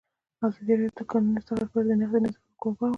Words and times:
ازادي 0.47 0.73
راډیو 0.77 0.93
د 0.97 0.97
د 0.99 1.09
کانونو 1.11 1.39
استخراج 1.39 1.67
په 1.71 1.77
اړه 1.79 1.85
د 1.87 1.91
نقدي 2.01 2.19
نظرونو 2.23 2.57
کوربه 2.61 2.83
وه. 2.87 2.87